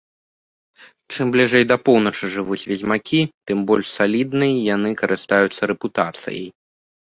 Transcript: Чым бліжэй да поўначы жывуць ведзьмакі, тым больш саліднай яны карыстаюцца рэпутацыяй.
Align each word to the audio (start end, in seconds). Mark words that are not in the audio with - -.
Чым 1.15 1.25
бліжэй 1.33 1.63
да 1.71 1.75
поўначы 1.89 2.25
жывуць 2.35 2.57
ведзьмакі, 2.71 3.19
тым 3.51 3.57
больш 3.73 3.87
саліднай 3.99 4.53
яны 4.75 4.89
карыстаюцца 5.03 5.61
рэпутацыяй. 5.75 6.45